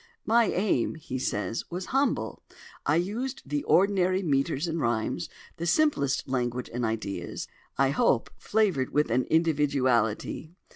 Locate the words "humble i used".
1.93-3.43